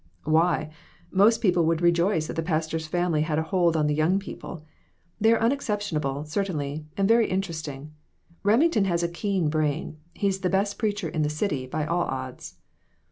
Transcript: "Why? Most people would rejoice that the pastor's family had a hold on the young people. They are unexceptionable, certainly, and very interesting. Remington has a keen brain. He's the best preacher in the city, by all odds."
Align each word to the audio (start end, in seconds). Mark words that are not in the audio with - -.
"Why? 0.25 0.71
Most 1.11 1.43
people 1.43 1.63
would 1.67 1.79
rejoice 1.79 2.25
that 2.25 2.35
the 2.35 2.41
pastor's 2.41 2.87
family 2.87 3.21
had 3.21 3.37
a 3.37 3.43
hold 3.43 3.77
on 3.77 3.85
the 3.85 3.93
young 3.93 4.17
people. 4.17 4.65
They 5.19 5.31
are 5.31 5.37
unexceptionable, 5.39 6.25
certainly, 6.25 6.87
and 6.97 7.07
very 7.07 7.27
interesting. 7.29 7.93
Remington 8.41 8.85
has 8.85 9.03
a 9.03 9.07
keen 9.07 9.47
brain. 9.49 9.97
He's 10.15 10.39
the 10.39 10.49
best 10.49 10.79
preacher 10.79 11.07
in 11.07 11.21
the 11.21 11.29
city, 11.29 11.67
by 11.67 11.85
all 11.85 12.01
odds." 12.05 12.55